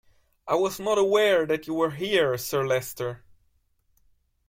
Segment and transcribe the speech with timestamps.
[0.47, 3.23] I was not aware that you were here, Sir Leicester.